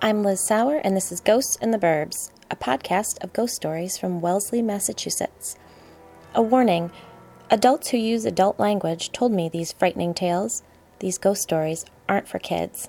[0.00, 3.98] I'm Liz Sauer, and this is Ghosts in the Burbs, a podcast of ghost stories
[3.98, 5.56] from Wellesley, Massachusetts.
[6.36, 6.92] A warning
[7.50, 10.62] adults who use adult language told me these frightening tales,
[11.00, 12.88] these ghost stories, aren't for kids.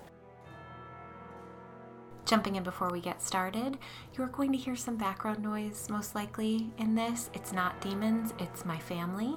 [2.26, 3.80] Jumping in before we get started,
[4.16, 7.32] you're going to hear some background noise, most likely, in this.
[7.34, 9.36] It's not demons, it's my family.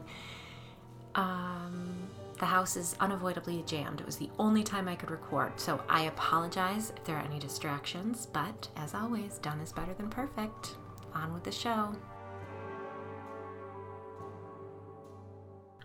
[1.14, 2.11] Um,
[2.43, 4.00] the house is unavoidably jammed.
[4.00, 7.39] It was the only time I could record, so I apologize if there are any
[7.39, 10.75] distractions, but as always, done is better than perfect.
[11.14, 11.94] On with the show.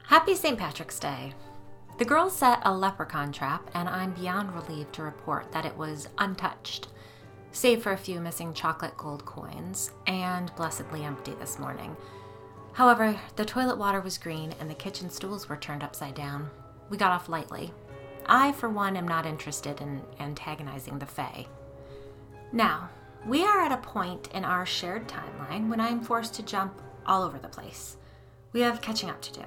[0.08, 0.58] Happy St.
[0.58, 1.36] Patrick's Day!
[2.00, 6.10] The girls set a leprechaun trap, and I'm beyond relieved to report that it was
[6.18, 6.88] untouched,
[7.52, 11.96] save for a few missing chocolate gold coins, and blessedly empty this morning.
[12.78, 16.52] However, the toilet water was green and the kitchen stools were turned upside down.
[16.92, 17.74] We got off lightly.
[18.28, 21.48] I, for one, am not interested in antagonizing the Fae.
[22.52, 22.92] Now,
[23.26, 26.80] we are at a point in our shared timeline when I am forced to jump
[27.08, 27.98] all over the place.
[28.54, 29.44] We have catching up to do.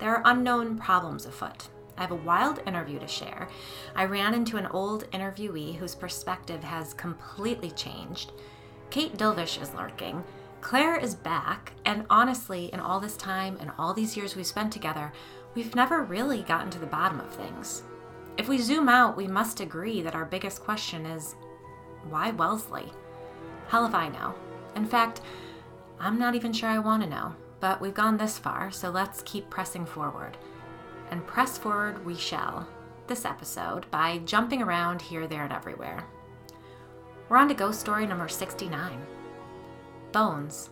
[0.00, 1.68] There are unknown problems afoot.
[1.96, 3.46] I have a wild interview to share.
[3.94, 8.32] I ran into an old interviewee whose perspective has completely changed.
[8.90, 10.24] Kate Dilvish is lurking.
[10.64, 14.72] Claire is back, and honestly, in all this time and all these years we've spent
[14.72, 15.12] together,
[15.54, 17.82] we've never really gotten to the bottom of things.
[18.38, 21.36] If we zoom out, we must agree that our biggest question is
[22.08, 22.90] why Wellesley?
[23.68, 24.34] Hell if I know.
[24.74, 25.20] In fact,
[26.00, 29.22] I'm not even sure I want to know, but we've gone this far, so let's
[29.26, 30.38] keep pressing forward.
[31.10, 32.66] And press forward we shall,
[33.06, 36.06] this episode, by jumping around here, there, and everywhere.
[37.28, 39.06] We're on to ghost story number 69
[40.14, 40.70] bones.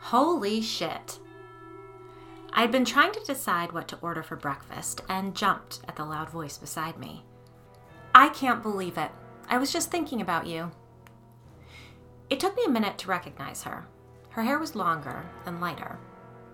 [0.00, 1.18] Holy shit.
[2.54, 6.30] I'd been trying to decide what to order for breakfast and jumped at the loud
[6.30, 7.22] voice beside me.
[8.14, 9.10] I can't believe it.
[9.46, 10.70] I was just thinking about you.
[12.30, 13.86] It took me a minute to recognize her.
[14.30, 15.98] Her hair was longer and lighter.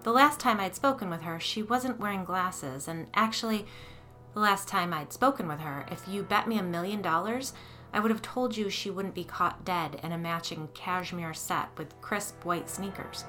[0.03, 3.67] The last time I'd spoken with her, she wasn't wearing glasses, and actually,
[4.35, 7.53] the last time I'd spoken with her, if you bet me a million dollars,
[7.93, 11.69] I would have told you she wouldn't be caught dead in a matching cashmere set
[11.77, 13.25] with crisp white sneakers.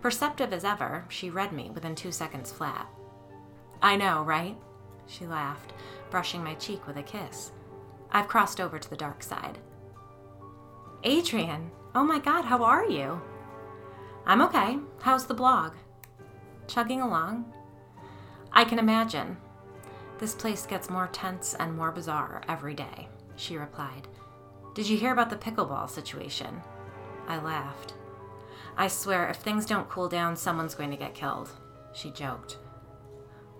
[0.00, 2.86] Perceptive as ever, she read me within two seconds flat.
[3.80, 4.56] I know, right?
[5.06, 5.72] She laughed,
[6.10, 7.52] brushing my cheek with a kiss.
[8.10, 9.58] I've crossed over to the dark side.
[11.02, 13.20] Adrian, oh my god, how are you?
[14.26, 14.78] I'm okay.
[15.00, 15.72] How's the blog?
[16.66, 17.52] Chugging along.
[18.52, 19.36] I can imagine.
[20.18, 24.08] This place gets more tense and more bizarre every day she replied.
[24.74, 26.62] Did you hear about the pickleball situation?
[27.28, 27.94] I laughed.
[28.76, 31.50] I swear, if things don't cool down, someone's going to get killed,
[31.92, 32.58] she joked.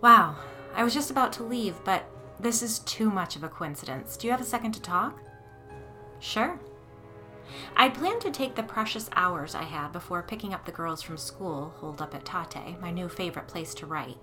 [0.00, 0.36] Wow,
[0.74, 2.04] I was just about to leave, but
[2.40, 4.16] this is too much of a coincidence.
[4.16, 5.20] Do you have a second to talk?
[6.18, 6.58] Sure.
[7.76, 11.16] I'd planned to take the precious hours I had before picking up the girls from
[11.16, 14.16] school, holed up at Tatte, my new favorite place to write,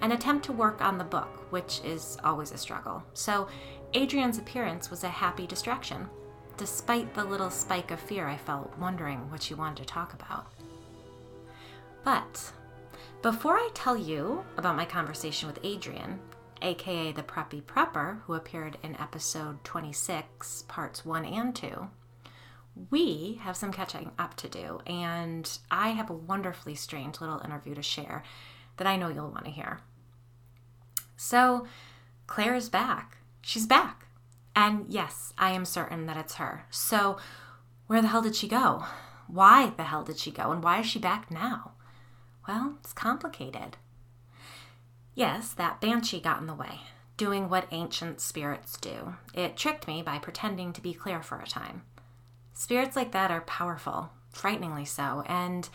[0.00, 3.02] and attempt to work on the book, which is always a struggle.
[3.14, 3.48] So
[3.94, 6.08] Adrian's appearance was a happy distraction,
[6.56, 10.46] despite the little spike of fear I felt, wondering what she wanted to talk about.
[12.04, 12.52] But
[13.22, 16.20] before I tell you about my conversation with Adrian,
[16.62, 21.88] aka the Preppy Prepper, who appeared in episode 26, parts 1 and 2,
[22.90, 27.74] we have some catching up to do, and I have a wonderfully strange little interview
[27.74, 28.22] to share
[28.76, 29.80] that I know you'll want to hear.
[31.16, 31.66] So,
[32.26, 33.15] Claire is back.
[33.46, 34.08] She's back.
[34.56, 36.66] And yes, I am certain that it's her.
[36.68, 37.16] So,
[37.86, 38.84] where the hell did she go?
[39.28, 40.50] Why the hell did she go?
[40.50, 41.70] And why is she back now?
[42.48, 43.76] Well, it's complicated.
[45.14, 46.80] Yes, that banshee got in the way,
[47.16, 49.14] doing what ancient spirits do.
[49.32, 51.82] It tricked me by pretending to be Claire for a time.
[52.52, 55.68] Spirits like that are powerful, frighteningly so, and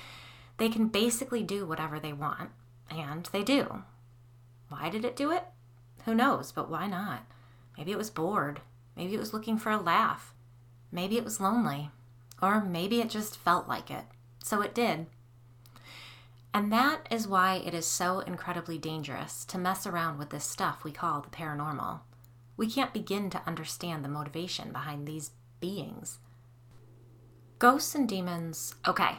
[0.57, 2.49] they can basically do whatever they want.
[2.89, 3.83] And they do.
[4.67, 5.45] Why did it do it?
[6.03, 7.30] Who knows, but why not?
[7.81, 8.61] Maybe it was bored.
[8.95, 10.35] Maybe it was looking for a laugh.
[10.91, 11.89] Maybe it was lonely.
[12.39, 14.03] Or maybe it just felt like it.
[14.43, 15.07] So it did.
[16.53, 20.83] And that is why it is so incredibly dangerous to mess around with this stuff
[20.83, 22.01] we call the paranormal.
[22.55, 26.19] We can't begin to understand the motivation behind these beings.
[27.57, 29.15] Ghosts and demons, okay,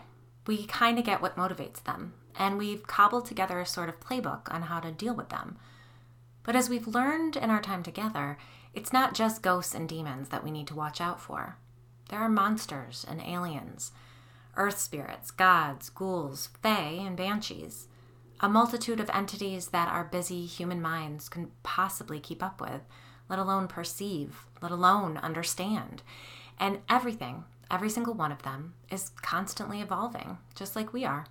[0.47, 4.55] we kind of get what motivates them, and we've cobbled together a sort of playbook
[4.55, 5.57] on how to deal with them.
[6.45, 8.39] But as we've learned in our time together,
[8.75, 11.59] it's not just ghosts and demons that we need to watch out for.
[12.09, 13.93] There are monsters and aliens,
[14.57, 17.89] earth spirits, gods, ghouls, fae, and banshees.
[18.41, 22.83] A multitude of entities that our busy human minds can possibly keep up with,
[23.29, 26.03] let alone perceive, let alone understand.
[26.59, 31.27] And everything, every single one of them, is constantly evolving, just like we are.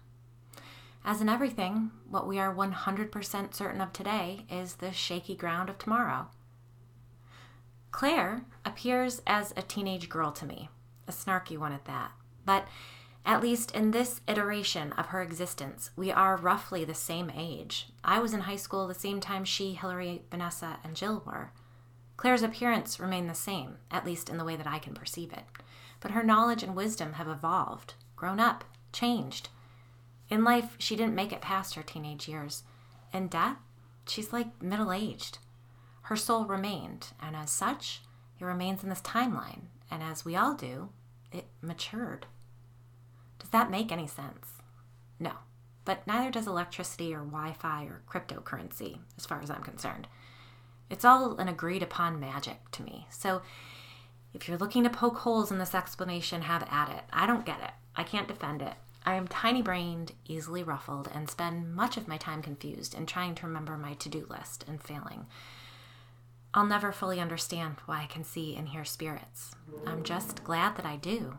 [1.04, 5.78] As in everything, what we are 100% certain of today is the shaky ground of
[5.78, 6.28] tomorrow.
[7.92, 10.70] Claire appears as a teenage girl to me,
[11.08, 12.12] a snarky one at that.
[12.46, 12.68] But
[13.26, 17.90] at least in this iteration of her existence, we are roughly the same age.
[18.04, 21.52] I was in high school the same time she, Hillary, Vanessa, and Jill were.
[22.18, 25.44] Claire's appearance remained the same, at least in the way that I can perceive it.
[26.00, 28.64] But her knowledge and wisdom have evolved, grown up,
[28.94, 29.50] changed.
[30.32, 32.64] In life, she didn't make it past her teenage years.
[33.14, 33.58] In death,
[34.08, 35.40] she's like middle aged.
[36.04, 38.02] Her soul remained, and as such,
[38.40, 40.90] it remains in this timeline, and as we all do,
[41.34, 42.28] it matured.
[43.40, 44.48] Does that make any sense?
[45.20, 45.34] No,
[45.84, 50.08] but neither does electricity or Wi Fi or cryptocurrency, as far as I'm concerned.
[50.90, 53.06] It's all an agreed upon magic to me.
[53.10, 53.42] So
[54.34, 57.04] if you're looking to poke holes in this explanation, have at it.
[57.12, 57.72] I don't get it.
[57.98, 58.76] I can't defend it.
[59.06, 63.36] I am tiny brained, easily ruffled, and spend much of my time confused in trying
[63.36, 65.26] to remember my to do list and failing.
[66.54, 69.56] I'll never fully understand why I can see and hear spirits.
[69.88, 71.38] I'm just glad that I do.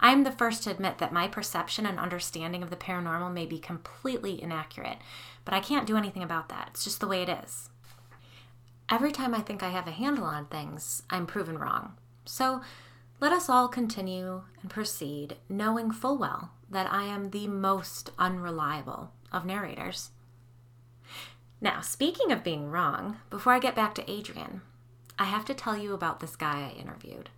[0.00, 3.46] I am the first to admit that my perception and understanding of the paranormal may
[3.46, 4.98] be completely inaccurate,
[5.44, 6.68] but I can't do anything about that.
[6.70, 7.68] It's just the way it is.
[8.88, 11.94] Every time I think I have a handle on things, I'm proven wrong.
[12.24, 12.62] So
[13.20, 19.12] let us all continue and proceed, knowing full well that I am the most unreliable
[19.30, 20.10] of narrators.
[21.60, 24.62] Now, speaking of being wrong, before I get back to Adrian,
[25.18, 27.28] I have to tell you about this guy I interviewed.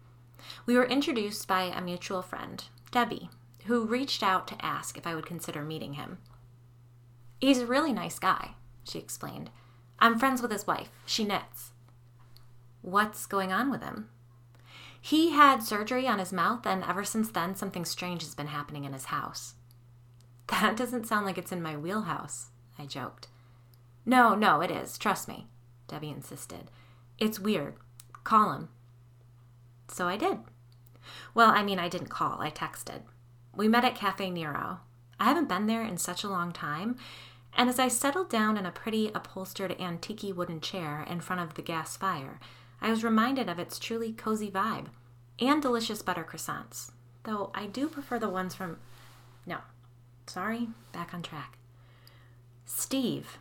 [0.66, 2.62] We were introduced by a mutual friend,
[2.92, 3.30] Debbie,
[3.66, 6.18] who reached out to ask if I would consider meeting him.
[7.40, 8.50] He's a really nice guy,
[8.84, 9.50] she explained.
[9.98, 10.90] I'm friends with his wife.
[11.06, 11.72] She knits.
[12.82, 14.10] What's going on with him?
[15.04, 18.84] He had surgery on his mouth, and ever since then, something strange has been happening
[18.84, 19.54] in his house.
[20.46, 23.26] That doesn't sound like it's in my wheelhouse, I joked.
[24.06, 24.96] No, no, it is.
[24.96, 25.48] Trust me,
[25.88, 26.70] Debbie insisted.
[27.18, 27.74] It's weird.
[28.22, 28.68] Call him.
[29.88, 30.38] So I did.
[31.34, 33.02] Well, I mean, I didn't call, I texted.
[33.56, 34.80] We met at Caffè Nero.
[35.18, 36.96] I haven't been there in such a long time,
[37.54, 41.54] and as I settled down in a pretty upholstered antique wooden chair in front of
[41.54, 42.38] the gas fire,
[42.82, 44.86] I was reminded of its truly cozy vibe
[45.38, 46.90] and delicious butter croissants,
[47.22, 48.78] though I do prefer the ones from.
[49.46, 49.58] No,
[50.26, 51.56] sorry, back on track.
[52.66, 53.38] Steve.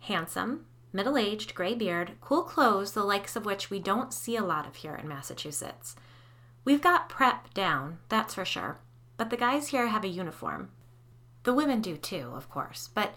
[0.00, 4.44] Handsome, middle aged, gray beard, cool clothes, the likes of which we don't see a
[4.44, 5.96] lot of here in Massachusetts.
[6.64, 8.78] We've got prep down, that's for sure,
[9.16, 10.70] but the guys here have a uniform,
[11.48, 13.14] the women do too, of course, but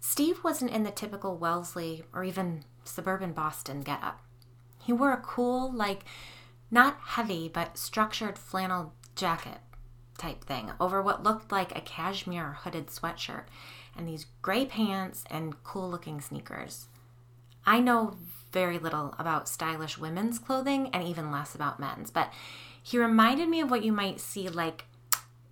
[0.00, 4.22] Steve wasn't in the typical Wellesley or even suburban Boston getup.
[4.86, 6.04] He wore a cool, like,
[6.70, 9.58] not heavy, but structured flannel jacket
[10.16, 13.46] type thing over what looked like a cashmere hooded sweatshirt
[13.96, 16.86] and these gray pants and cool looking sneakers.
[17.66, 18.16] I know
[18.52, 22.32] very little about stylish women's clothing and even less about men's, but
[22.80, 24.84] he reminded me of what you might see like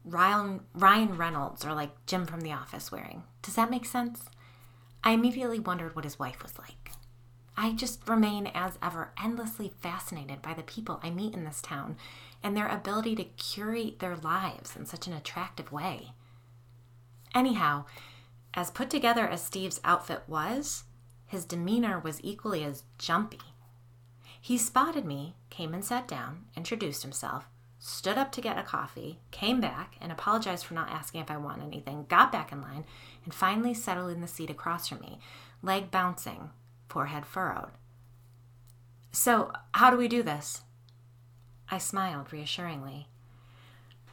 [0.04, 3.24] Ryan, Ryan Reynolds or like Jim from The Office wearing.
[3.42, 4.26] Does that make sense?
[5.02, 6.83] I immediately wondered what his wife was like.
[7.56, 11.96] I just remain, as ever, endlessly fascinated by the people I meet in this town
[12.42, 16.12] and their ability to curate their lives in such an attractive way.
[17.34, 17.84] Anyhow,
[18.54, 20.84] as put together as Steve's outfit was,
[21.26, 23.40] his demeanor was equally as jumpy.
[24.40, 29.20] He spotted me, came and sat down, introduced himself, stood up to get a coffee,
[29.30, 32.84] came back and apologized for not asking if I wanted anything, got back in line,
[33.24, 35.18] and finally settled in the seat across from me,
[35.62, 36.50] leg bouncing,
[36.94, 37.72] forehead furrowed.
[39.10, 40.62] So, how do we do this?
[41.68, 43.08] I smiled reassuringly.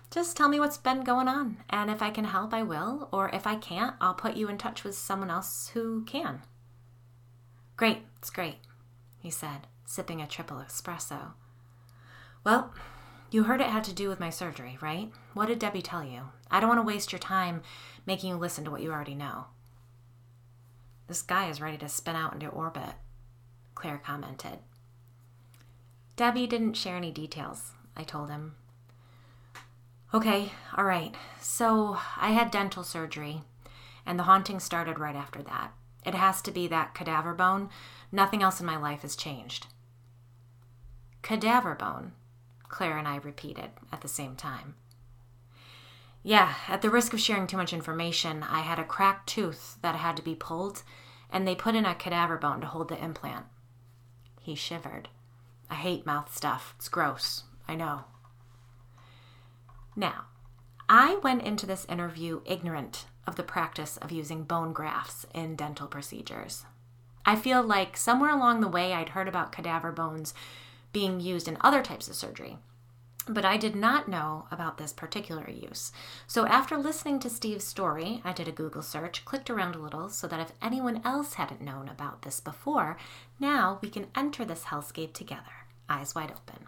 [0.09, 3.29] Just tell me what's been going on, and if I can help, I will, or
[3.29, 6.41] if I can't, I'll put you in touch with someone else who can.
[7.77, 8.57] Great, it's great,
[9.19, 11.33] he said, sipping a triple espresso.
[12.43, 12.73] Well,
[13.29, 15.11] you heard it had to do with my surgery, right?
[15.35, 16.29] What did Debbie tell you?
[16.49, 17.61] I don't want to waste your time
[18.07, 19.45] making you listen to what you already know.
[21.11, 22.93] This guy is ready to spin out into orbit,
[23.75, 24.59] Claire commented.
[26.15, 28.55] Debbie didn't share any details, I told him.
[30.13, 31.13] Okay, all right.
[31.41, 33.41] So I had dental surgery,
[34.05, 35.73] and the haunting started right after that.
[36.05, 37.67] It has to be that cadaver bone.
[38.09, 39.67] Nothing else in my life has changed.
[41.23, 42.13] Cadaver bone?
[42.69, 44.75] Claire and I repeated at the same time.
[46.23, 49.95] Yeah, at the risk of sharing too much information, I had a cracked tooth that
[49.95, 50.83] had to be pulled,
[51.31, 53.45] and they put in a cadaver bone to hold the implant.
[54.39, 55.09] He shivered.
[55.69, 56.75] I hate mouth stuff.
[56.77, 57.43] It's gross.
[57.67, 58.03] I know.
[59.95, 60.25] Now,
[60.87, 65.87] I went into this interview ignorant of the practice of using bone grafts in dental
[65.87, 66.65] procedures.
[67.25, 70.33] I feel like somewhere along the way I'd heard about cadaver bones
[70.91, 72.57] being used in other types of surgery,
[73.27, 75.91] but I did not know about this particular use.
[76.27, 80.09] So after listening to Steve's story, I did a Google search, clicked around a little
[80.09, 82.97] so that if anyone else hadn't known about this before,
[83.39, 86.67] now we can enter this hellscape together, eyes wide open.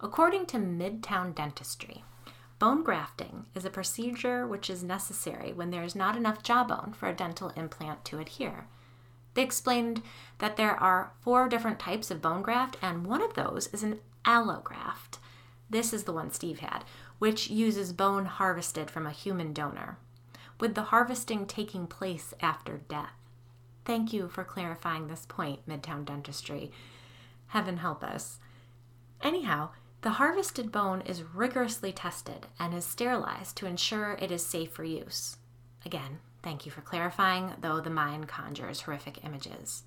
[0.00, 2.04] According to Midtown Dentistry,
[2.58, 7.08] bone grafting is a procedure which is necessary when there is not enough jawbone for
[7.08, 8.68] a dental implant to adhere.
[9.34, 10.02] They explained
[10.38, 14.00] that there are four different types of bone graft, and one of those is an
[14.24, 15.17] allograft.
[15.70, 16.84] This is the one Steve had,
[17.18, 19.98] which uses bone harvested from a human donor,
[20.60, 23.12] with the harvesting taking place after death.
[23.84, 26.70] Thank you for clarifying this point, Midtown Dentistry.
[27.48, 28.38] Heaven help us.
[29.22, 29.70] Anyhow,
[30.02, 34.84] the harvested bone is rigorously tested and is sterilized to ensure it is safe for
[34.84, 35.38] use.
[35.84, 39.82] Again, thank you for clarifying, though the mind conjures horrific images.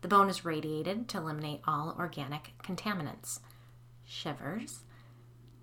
[0.00, 3.40] The bone is radiated to eliminate all organic contaminants.
[4.04, 4.80] Shivers.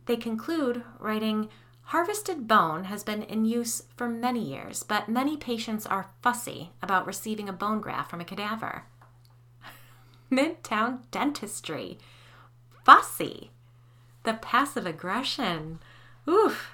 [0.05, 1.49] They conclude, writing,
[1.89, 7.05] Harvested bone has been in use for many years, but many patients are fussy about
[7.05, 8.85] receiving a bone graft from a cadaver.
[10.31, 11.99] Midtown dentistry.
[12.83, 13.51] Fussy.
[14.23, 15.79] The passive aggression.
[16.27, 16.71] Oof.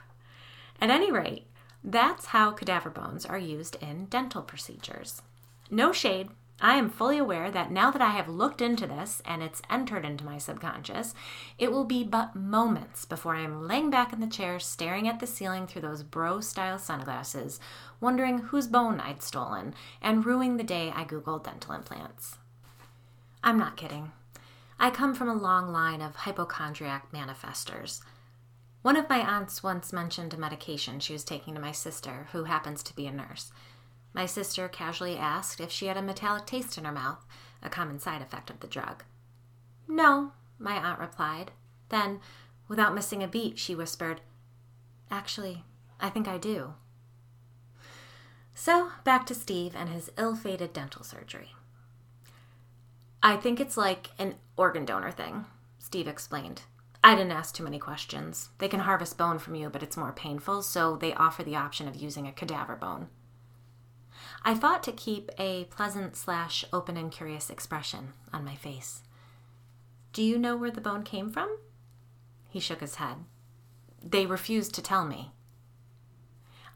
[0.80, 1.46] At any rate,
[1.84, 5.22] that's how cadaver bones are used in dental procedures.
[5.70, 6.30] No shade,
[6.64, 10.06] I am fully aware that now that I have looked into this and it's entered
[10.06, 11.16] into my subconscious,
[11.58, 15.20] it will be but moments before I am laying back in the chair staring at
[15.20, 17.60] the ceiling through those bro style sunglasses,
[18.00, 22.38] wondering whose bone I'd stolen, and ruining the day I Googled dental implants.
[23.44, 24.12] I'm not kidding.
[24.80, 28.02] I come from a long line of hypochondriac manifestors.
[28.84, 32.44] One of my aunts once mentioned a medication she was taking to my sister, who
[32.44, 33.52] happens to be a nurse.
[34.14, 37.26] My sister casually asked if she had a metallic taste in her mouth,
[37.64, 39.04] a common side effect of the drug.
[39.88, 41.52] No, my aunt replied.
[41.90, 42.20] Then,
[42.68, 44.22] without missing a beat, she whispered,
[45.10, 45.64] Actually,
[46.00, 46.74] I think I do.
[48.54, 51.56] So, back to Steve and his ill fated dental surgery.
[53.24, 55.46] I think it's like an organ donor thing,
[55.80, 56.64] Steve explained.
[57.04, 58.50] I didn't ask too many questions.
[58.60, 61.88] They can harvest bone from you, but it's more painful, so they offer the option
[61.88, 63.10] of using a cadaver bone.
[64.44, 69.02] I fought to keep a pleasant slash open and curious expression on my face.
[70.14, 71.58] Do you know where the bone came from?
[72.50, 73.18] He shook his head.
[74.04, 75.32] They refused to tell me.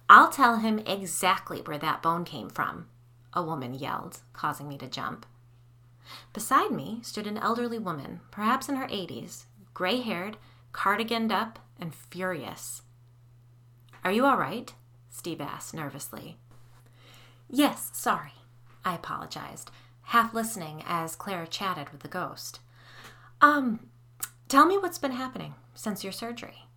[0.08, 2.88] I'll tell him exactly where that bone came from,
[3.34, 5.26] a woman yelled, causing me to jump.
[6.34, 10.38] Beside me stood an elderly woman, perhaps in her 80s, gray haired,
[10.72, 12.84] cardiganed up, and furious.
[14.04, 14.72] Are you all right?
[15.10, 16.38] Steve asked nervously.
[17.58, 18.34] Yes, sorry.
[18.84, 19.72] I apologized,
[20.02, 22.60] half listening as Claire chatted with the ghost.
[23.40, 23.88] Um,
[24.50, 26.68] tell me what's been happening since your surgery.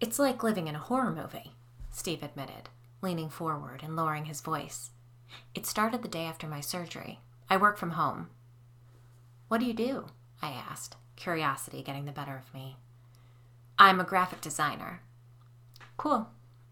[0.00, 1.56] It's like living in a horror movie,
[1.90, 2.68] Steve admitted,
[3.00, 4.90] leaning forward and lowering his voice.
[5.56, 7.18] It started the day after my surgery.
[7.50, 8.28] I work from home.
[9.48, 10.06] What do you do?
[10.40, 12.76] I asked, curiosity getting the better of me.
[13.76, 15.00] I'm a graphic designer.
[15.96, 16.28] Cool,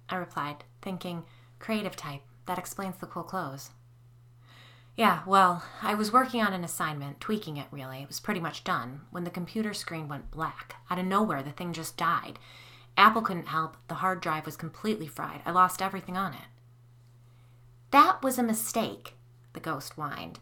[0.09, 1.25] I replied, thinking,
[1.59, 2.23] creative type.
[2.51, 3.71] That explains the cool clothes.
[4.97, 8.03] Yeah, well, I was working on an assignment, tweaking it really.
[8.03, 10.75] It was pretty much done when the computer screen went black.
[10.91, 12.41] Out of nowhere, the thing just died.
[12.97, 13.77] Apple couldn't help.
[13.87, 15.43] The hard drive was completely fried.
[15.47, 16.49] I lost everything on it.
[17.93, 19.15] That was a mistake,
[19.53, 20.41] the ghost whined.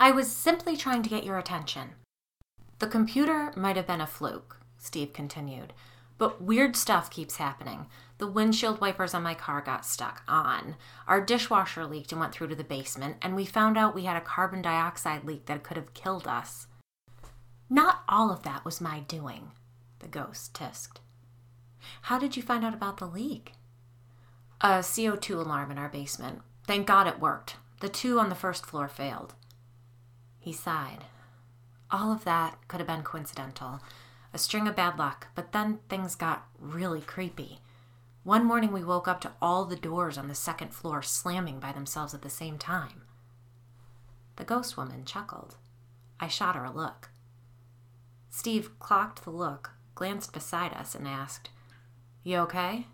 [0.00, 1.96] I was simply trying to get your attention.
[2.78, 5.74] The computer might have been a fluke, Steve continued,
[6.16, 7.88] but weird stuff keeps happening.
[8.20, 10.76] The windshield wipers on my car got stuck on.
[11.08, 14.18] Our dishwasher leaked and went through to the basement, and we found out we had
[14.18, 16.66] a carbon dioxide leak that could have killed us.
[17.70, 19.52] Not all of that was my doing,
[20.00, 21.00] the ghost tisked.
[22.02, 23.54] How did you find out about the leak?
[24.60, 26.42] A CO2 alarm in our basement.
[26.66, 27.56] Thank God it worked.
[27.80, 29.32] The two on the first floor failed.
[30.38, 31.04] He sighed.
[31.90, 33.80] All of that could have been coincidental,
[34.34, 37.60] a string of bad luck, but then things got really creepy.
[38.22, 41.72] One morning we woke up to all the doors on the second floor slamming by
[41.72, 43.02] themselves at the same time.
[44.36, 45.56] The ghost woman chuckled.
[46.18, 47.08] I shot her a look.
[48.28, 51.48] Steve clocked the look, glanced beside us, and asked,
[52.22, 52.86] You okay?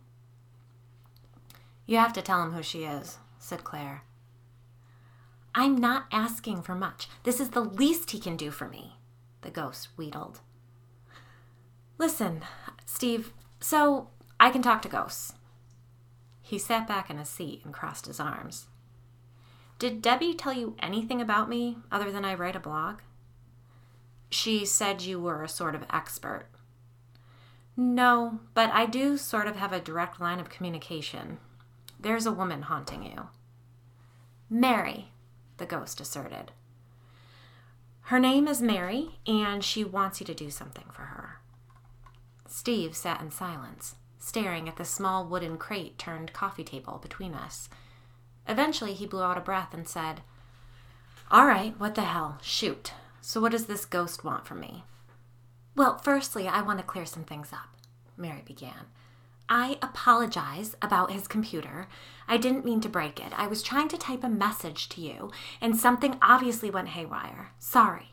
[1.87, 4.03] You have to tell him who she is, said Claire.
[5.55, 7.09] I'm not asking for much.
[7.25, 8.97] This is the least he can do for me,
[9.43, 10.41] the ghost wheedled.
[11.99, 12.43] Listen,
[12.85, 15.33] Steve, so I can talk to ghosts.
[16.43, 18.67] He sat back in his seat and crossed his arms.
[19.79, 23.01] Did Debbie tell you anything about me other than I write a blog?
[24.31, 26.47] She said you were a sort of expert.
[27.77, 31.39] No, but I do sort of have a direct line of communication.
[32.01, 33.29] There's a woman haunting you.
[34.49, 35.13] Mary,
[35.59, 36.53] the ghost asserted.
[38.03, 41.41] Her name is Mary, and she wants you to do something for her.
[42.47, 47.69] Steve sat in silence, staring at the small wooden crate turned coffee table between us.
[48.49, 50.23] Eventually, he blew out a breath and said,
[51.31, 52.39] All right, what the hell?
[52.43, 52.93] Shoot.
[53.21, 54.83] So, what does this ghost want from me?
[55.77, 57.69] Well, firstly, I want to clear some things up,
[58.17, 58.87] Mary began.
[59.49, 61.87] I apologize about his computer.
[62.27, 63.33] I didn't mean to break it.
[63.37, 65.31] I was trying to type a message to you,
[65.61, 67.53] and something obviously went haywire.
[67.61, 68.11] Sorry.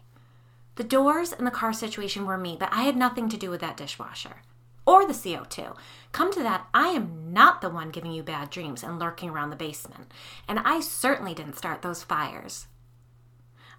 [0.76, 3.62] The doors and the car situation were me, but I had nothing to do with
[3.62, 4.44] that dishwasher
[4.86, 5.76] or the CO2.
[6.12, 9.50] Come to that, I am not the one giving you bad dreams and lurking around
[9.50, 10.12] the basement,
[10.48, 12.68] and I certainly didn't start those fires.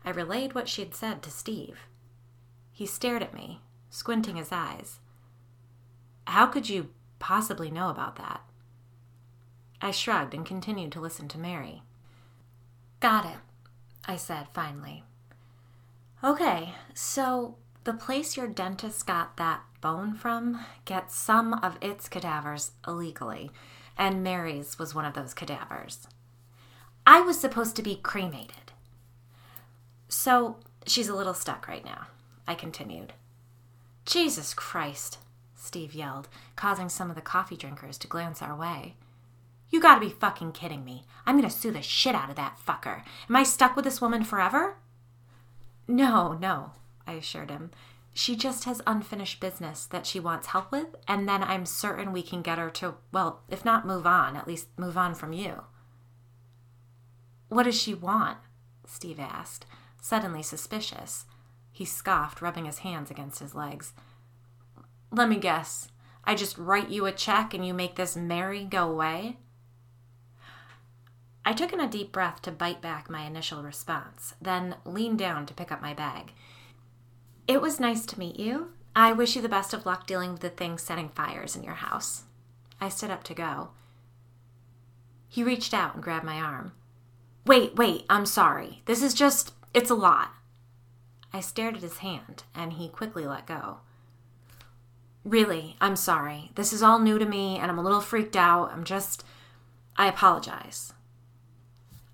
[0.04, 1.88] I relayed what she had said to Steve.
[2.72, 5.00] He stared at me, squinting his eyes.
[6.26, 8.42] How could you possibly know about that?
[9.80, 11.82] I shrugged and continued to listen to Mary.
[13.00, 13.38] Got it,
[14.06, 15.04] I said finally.
[16.22, 22.72] Okay, so the place your dentist got that bone from gets some of its cadavers
[22.86, 23.50] illegally,
[23.96, 26.08] and Mary's was one of those cadavers.
[27.06, 28.72] I was supposed to be cremated.
[30.08, 32.06] So she's a little stuck right now,
[32.48, 33.12] I continued.
[34.06, 35.18] Jesus Christ,
[35.54, 38.94] Steve yelled, causing some of the coffee drinkers to glance our way.
[39.68, 41.04] You gotta be fucking kidding me.
[41.26, 43.02] I'm gonna sue the shit out of that fucker.
[43.28, 44.76] Am I stuck with this woman forever?
[45.86, 46.72] No, no,
[47.06, 47.70] I assured him.
[48.12, 52.22] She just has unfinished business that she wants help with, and then I'm certain we
[52.22, 55.64] can get her to, well, if not move on, at least move on from you.
[57.48, 58.38] What does she want?
[58.86, 59.66] Steve asked,
[60.00, 61.24] suddenly suspicious.
[61.72, 63.92] He scoffed, rubbing his hands against his legs.
[65.10, 65.88] Let me guess.
[66.24, 69.38] I just write you a check and you make this Mary go away?
[71.44, 75.46] I took in a deep breath to bite back my initial response, then leaned down
[75.46, 76.32] to pick up my bag.
[77.46, 78.70] It was nice to meet you.
[78.96, 81.74] I wish you the best of luck dealing with the things setting fires in your
[81.74, 82.24] house.
[82.80, 83.70] I stood up to go.
[85.28, 86.72] He reached out and grabbed my arm.
[87.46, 88.82] Wait, wait, I'm sorry.
[88.86, 90.30] This is just, it's a lot.
[91.32, 93.78] I stared at his hand, and he quickly let go.
[95.24, 96.52] Really, I'm sorry.
[96.54, 98.70] This is all new to me, and I'm a little freaked out.
[98.72, 99.24] I'm just.
[99.96, 100.92] I apologize.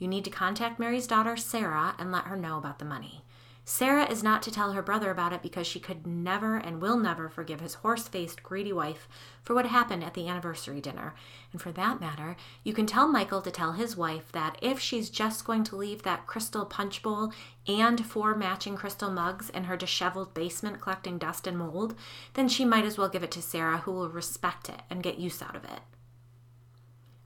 [0.00, 3.22] You need to contact Mary's daughter, Sarah, and let her know about the money.
[3.66, 6.96] Sarah is not to tell her brother about it because she could never and will
[6.96, 9.06] never forgive his horse faced, greedy wife
[9.42, 11.14] for what happened at the anniversary dinner.
[11.52, 12.34] And for that matter,
[12.64, 16.02] you can tell Michael to tell his wife that if she's just going to leave
[16.02, 17.32] that crystal punch bowl
[17.68, 21.94] and four matching crystal mugs in her disheveled basement collecting dust and mold,
[22.34, 25.18] then she might as well give it to Sarah, who will respect it and get
[25.18, 25.80] use out of it.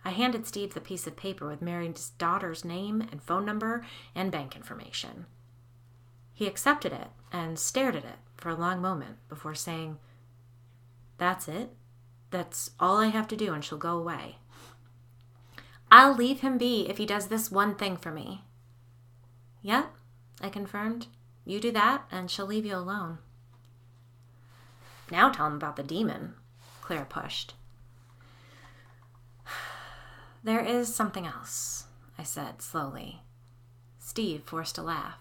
[0.05, 4.31] I handed Steve the piece of paper with Mary's daughter's name and phone number and
[4.31, 5.27] bank information.
[6.35, 9.99] He accepted it and stared at it for a long moment before saying,
[11.17, 11.71] That's it.
[12.31, 14.37] That's all I have to do, and she'll go away.
[15.90, 18.43] I'll leave him be if he does this one thing for me.
[19.62, 19.95] Yep,
[20.40, 21.07] I confirmed.
[21.45, 23.19] You do that, and she'll leave you alone.
[25.11, 26.35] Now tell him about the demon,
[26.81, 27.55] Claire pushed.
[30.44, 31.87] There is something else,
[32.18, 33.22] I said slowly.
[33.98, 35.18] Steve forced a laugh.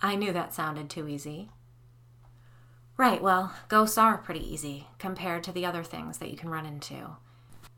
[0.00, 1.50] I knew that sounded too easy.
[2.96, 6.64] Right, well, ghosts are pretty easy compared to the other things that you can run
[6.64, 7.16] into.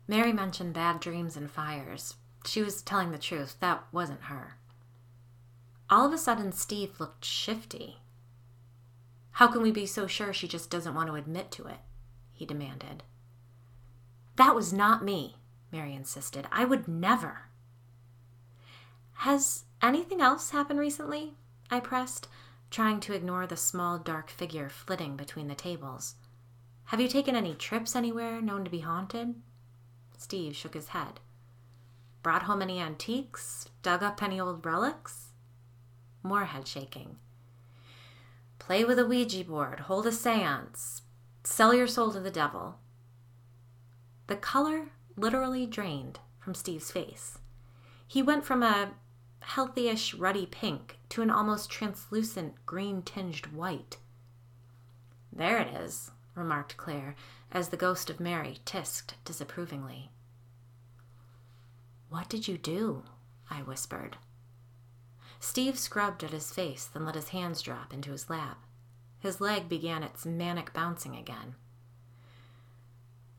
[0.07, 2.17] Mary mentioned bad dreams and fires.
[2.45, 3.57] She was telling the truth.
[3.59, 4.57] That wasn't her.
[5.89, 7.97] All of a sudden, Steve looked shifty.
[9.31, 11.79] How can we be so sure she just doesn't want to admit to it?
[12.31, 13.01] He demanded.
[14.35, 15.37] That was not me,
[15.73, 16.47] Mary insisted.
[16.51, 17.49] I would never.
[19.15, 21.33] Has anything else happened recently?
[21.71, 22.27] I pressed,
[22.69, 26.15] trying to ignore the small dark figure flitting between the tables.
[26.85, 29.33] Have you taken any trips anywhere known to be haunted?
[30.17, 31.19] Steve shook his head.
[32.21, 33.67] Brought home any antiques?
[33.81, 35.29] Dug up any old relics?
[36.21, 37.17] More head shaking.
[38.59, 41.01] Play with a Ouija board, hold a seance,
[41.43, 42.77] sell your soul to the devil.
[44.27, 47.39] The color literally drained from Steve's face.
[48.07, 48.91] He went from a
[49.41, 53.97] healthyish ruddy pink to an almost translucent green tinged white.
[55.31, 57.15] There it is, remarked Claire
[57.51, 60.09] as the ghost of Mary tisked disapprovingly.
[62.09, 63.03] What did you do?
[63.49, 64.17] I whispered.
[65.39, 68.63] Steve scrubbed at his face, then let his hands drop into his lap.
[69.19, 71.55] His leg began its manic bouncing again.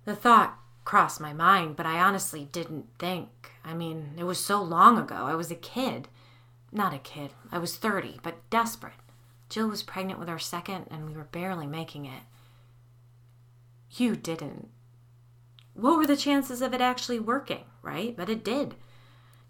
[0.04, 3.52] The thought crossed my mind, but I honestly didn't think.
[3.64, 5.14] I mean, it was so long ago.
[5.14, 6.08] I was a kid.
[6.70, 7.32] Not a kid.
[7.50, 8.94] I was 30, but desperate.
[9.48, 12.22] Jill was pregnant with our second, and we were barely making it.
[13.90, 14.68] You didn't.
[15.74, 18.16] What were the chances of it actually working, right?
[18.16, 18.74] But it did.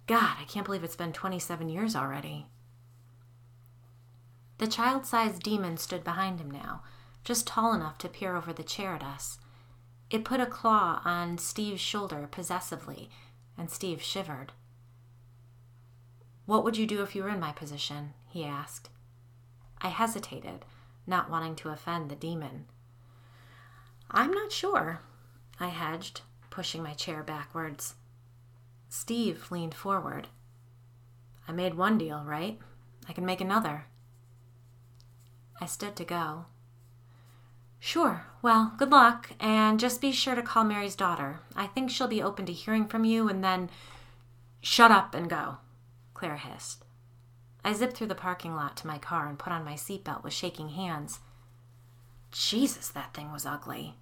[0.06, 2.46] God, I can't believe it's been 27 years already.
[4.58, 6.82] The child sized demon stood behind him now,
[7.24, 9.38] just tall enough to peer over the chair at us.
[10.10, 13.10] It put a claw on Steve's shoulder possessively,
[13.56, 14.52] and Steve shivered.
[16.46, 18.12] What would you do if you were in my position?
[18.28, 18.90] he asked.
[19.80, 20.64] I hesitated,
[21.06, 22.66] not wanting to offend the demon.
[24.10, 25.00] I'm not sure,
[25.58, 27.94] I hedged, pushing my chair backwards.
[28.88, 30.28] Steve leaned forward.
[31.48, 32.58] I made one deal, right?
[33.08, 33.86] I can make another.
[35.60, 36.46] I stood to go.
[37.86, 38.24] Sure.
[38.40, 41.40] Well, good luck, and just be sure to call Mary's daughter.
[41.54, 43.68] I think she'll be open to hearing from you, and then.
[44.62, 45.58] Shut up and go,
[46.14, 46.82] Claire hissed.
[47.62, 50.32] I zipped through the parking lot to my car and put on my seatbelt with
[50.32, 51.20] shaking hands.
[52.32, 53.96] Jesus, that thing was ugly.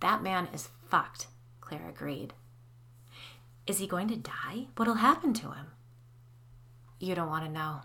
[0.00, 1.26] That man is fucked,
[1.60, 2.32] Claire agreed.
[3.66, 4.68] Is he going to die?
[4.76, 5.66] What'll happen to him?
[6.98, 7.82] You don't want to know.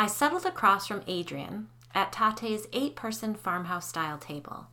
[0.00, 4.68] I settled across from Adrian at Tatte's eight person farmhouse style table.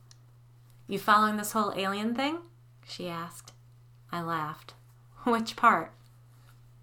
[0.86, 2.38] You following this whole alien thing?
[2.86, 3.52] she asked.
[4.10, 4.72] I laughed.
[5.24, 5.92] Which part?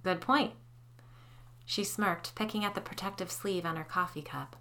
[0.04, 0.52] Good point.
[1.66, 4.56] She smirked, picking at the protective sleeve on her coffee cup.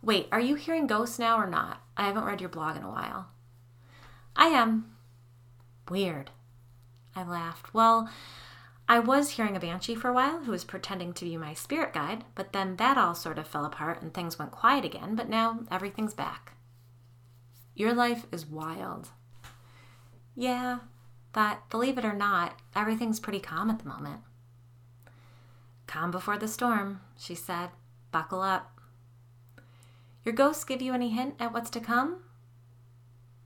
[0.00, 1.82] Wait, are you hearing ghosts now or not?
[1.96, 3.30] I haven't read your blog in a while.
[4.36, 4.94] I am.
[5.88, 6.30] Weird.
[7.16, 7.74] I laughed.
[7.74, 8.08] Well,
[8.88, 11.92] I was hearing a banshee for a while who was pretending to be my spirit
[11.92, 15.28] guide, but then that all sort of fell apart and things went quiet again, but
[15.28, 16.56] now everything's back.
[17.74, 19.08] Your life is wild.
[20.34, 20.80] Yeah,
[21.32, 24.20] but believe it or not, everything's pretty calm at the moment.
[25.86, 27.70] Calm before the storm, she said.
[28.10, 28.78] Buckle up.
[30.24, 32.24] Your ghosts give you any hint at what's to come?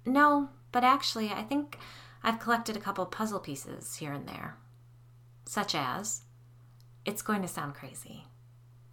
[0.04, 1.78] No, but actually, I think
[2.22, 4.56] I've collected a couple puzzle pieces here and there
[5.46, 6.22] such as,
[7.04, 8.24] it's going to sound crazy.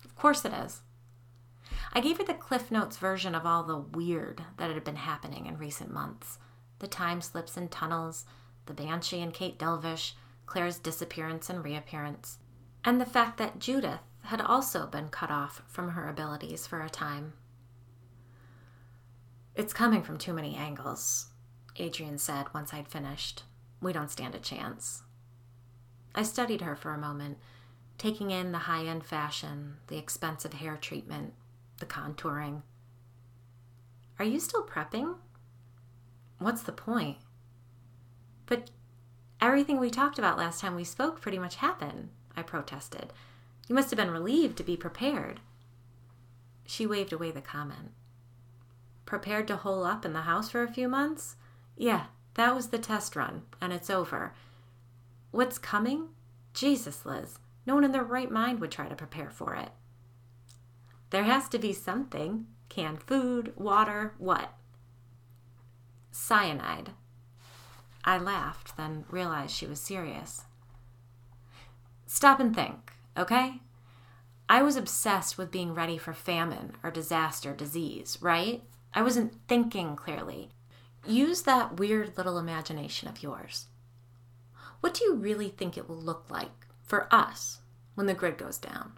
[0.06, 0.82] Of course it is.
[1.92, 5.46] I gave her the Cliff Notes version of all the weird that had been happening
[5.46, 6.38] in recent months
[6.80, 8.26] the time slips and tunnels,
[8.66, 12.40] the Banshee and Kate Delvish, Claire's disappearance and reappearance,
[12.84, 16.90] and the fact that Judith had also been cut off from her abilities for a
[16.90, 17.34] time.
[19.56, 21.28] It's coming from too many angles,
[21.78, 23.44] Adrian said once I'd finished.
[23.82, 25.04] We don't stand a chance.
[26.16, 27.38] I studied her for a moment,
[27.98, 31.34] taking in the high end fashion, the expensive hair treatment,
[31.80, 32.62] the contouring.
[34.20, 35.16] Are you still prepping?
[36.38, 37.18] What's the point?
[38.46, 38.70] But
[39.42, 43.12] everything we talked about last time we spoke pretty much happened, I protested.
[43.68, 45.40] You must have been relieved to be prepared.
[46.66, 47.92] She waved away the comment.
[49.06, 51.36] Prepared to hole up in the house for a few months?
[51.76, 54.34] Yeah, that was the test run, and it's over.
[55.34, 56.10] What's coming?
[56.54, 57.40] Jesus, Liz.
[57.66, 59.70] No one in their right mind would try to prepare for it.
[61.10, 64.54] There has to be something canned food, water, what?
[66.12, 66.92] Cyanide.
[68.06, 70.44] I laughed, then realized she was serious.
[72.06, 73.60] Stop and think, okay?
[74.48, 78.62] I was obsessed with being ready for famine or disaster, disease, right?
[78.94, 80.52] I wasn't thinking clearly.
[81.08, 83.66] Use that weird little imagination of yours.
[84.84, 87.62] What do you really think it will look like for us
[87.96, 88.98] when the grid goes down?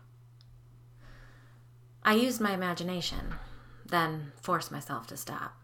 [2.02, 3.36] I used my imagination,
[3.86, 5.62] then forced myself to stop.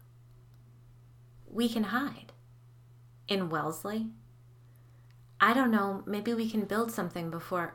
[1.50, 2.30] we can hide.
[3.26, 4.10] In Wellesley?
[5.40, 7.74] I don't know, maybe we can build something before.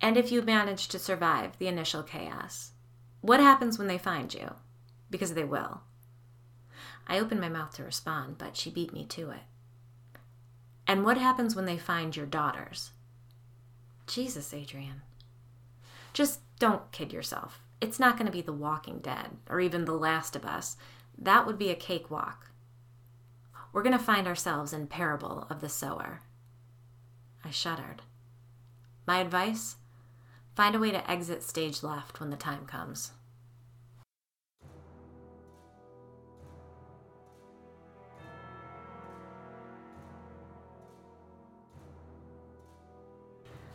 [0.00, 2.70] And if you manage to survive the initial chaos,
[3.20, 4.54] what happens when they find you?
[5.10, 5.80] Because they will.
[7.08, 9.42] I opened my mouth to respond, but she beat me to it.
[10.92, 12.90] And what happens when they find your daughters?
[14.06, 15.00] Jesus, Adrian.
[16.12, 17.62] Just don't kid yourself.
[17.80, 20.76] It's not going to be The Walking Dead or even The Last of Us.
[21.16, 22.50] That would be a cakewalk.
[23.72, 26.20] We're going to find ourselves in Parable of the Sower.
[27.42, 28.02] I shuddered.
[29.06, 29.76] My advice?
[30.54, 33.12] Find a way to exit stage left when the time comes.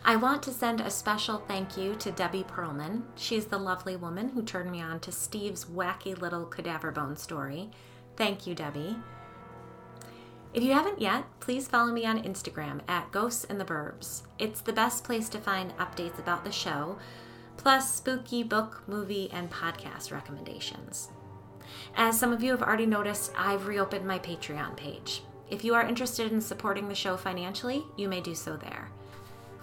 [0.07, 3.01] I want to send a special thank you to Debbie Perlman.
[3.17, 7.71] She's the lovely woman who turned me on to Steve's wacky little cadaver bone story.
[8.15, 8.95] Thank you, Debbie.
[10.53, 14.21] If you haven't yet, please follow me on Instagram at Ghosts in the Burbs.
[14.39, 16.97] It's the best place to find updates about the show,
[17.57, 21.09] plus spooky book, movie, and podcast recommendations.
[21.97, 25.23] As some of you have already noticed, I've reopened my Patreon page.
[25.49, 28.89] If you are interested in supporting the show financially, you may do so there.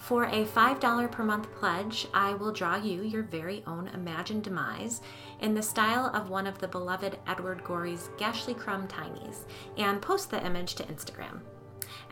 [0.05, 5.01] For a $5 per month pledge, I will draw you your very own imagined demise
[5.41, 9.47] in the style of one of the beloved Edward Gorey's Gashlycrumb Tinies
[9.79, 11.41] and post the image to Instagram.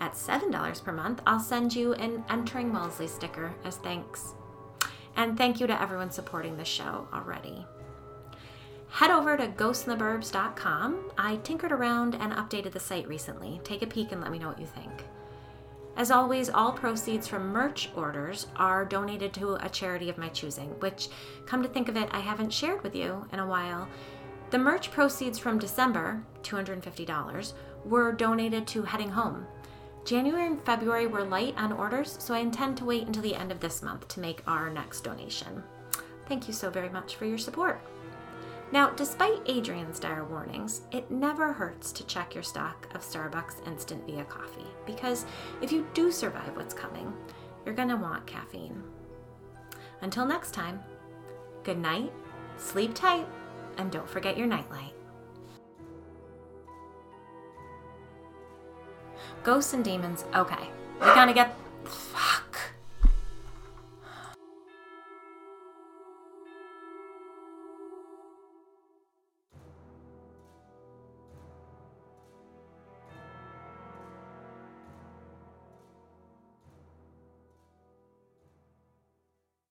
[0.01, 4.33] At $7 per month, I'll send you an Entering Wellesley sticker as thanks.
[5.17, 7.67] And thank you to everyone supporting the show already.
[8.89, 11.11] Head over to ghostsintheburbs.com.
[11.19, 13.61] I tinkered around and updated the site recently.
[13.65, 15.05] Take a peek and let me know what you think.
[15.97, 20.71] As always, all proceeds from merch orders are donated to a charity of my choosing,
[20.81, 21.09] which,
[21.45, 23.87] come to think of it, I haven't shared with you in a while.
[24.51, 27.53] The merch proceeds from December, $250,
[27.85, 29.47] were donated to Heading Home.
[30.05, 33.53] January and February were light on orders, so I intend to wait until the end
[33.53, 35.63] of this month to make our next donation.
[36.27, 37.81] Thank you so very much for your support.
[38.73, 44.07] Now, despite Adrian's dire warnings, it never hurts to check your stock of Starbucks instant
[44.07, 45.27] VIA coffee because
[45.61, 47.13] if you do survive what's coming,
[47.67, 48.83] you're going to want caffeine.
[50.01, 50.81] Until next time,
[51.65, 52.13] good night,
[52.57, 53.27] sleep tight,
[53.77, 54.95] and don't forget your nightlight.
[59.43, 60.69] Ghosts and demons, okay.
[61.01, 61.57] We gotta get